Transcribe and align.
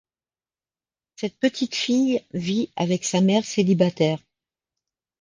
Cette 1.15 1.37
petite 1.37 1.75
fille 1.75 2.25
vit 2.33 2.71
avec 2.75 3.05
sa 3.05 3.21
mère 3.21 3.45
célibataire. 3.45 4.17